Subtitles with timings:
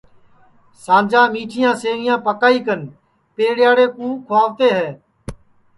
[0.83, 2.81] سانجا میٹھیاں سیویاں پکائی کن
[3.35, 4.91] پیڑیاڑے کُو کُھؤتے ہیں